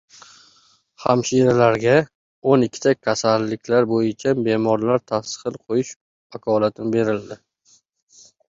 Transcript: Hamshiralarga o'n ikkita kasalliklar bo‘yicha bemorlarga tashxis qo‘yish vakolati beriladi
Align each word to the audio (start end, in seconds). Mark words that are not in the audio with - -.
Hamshiralarga 1.03 1.93
o'n 2.53 2.65
ikkita 2.69 2.93
kasalliklar 3.09 3.89
bo‘yicha 3.93 4.35
bemorlarga 4.49 5.07
tashxis 5.15 5.61
qo‘yish 5.61 5.93
vakolati 6.35 6.93
beriladi 6.97 7.43